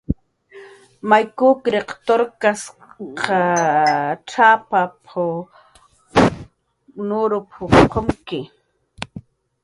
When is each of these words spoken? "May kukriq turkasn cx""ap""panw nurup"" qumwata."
"May 1.09 1.23
kukriq 1.37 1.89
turkasn 2.05 2.75
cx""ap""panw 3.19 5.35
nurup"" 7.07 7.49
qumwata." 7.91 8.41